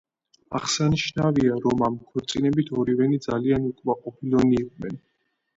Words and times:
აღსანიშნავია, 0.59 1.57
რომ 1.65 1.83
ამ 1.89 1.99
ქორწინებით 2.07 2.71
ორივენი 2.79 3.21
ძალიან 3.27 3.71
უკმაყოფილონი 3.73 4.61
იყვნენ. 4.65 4.99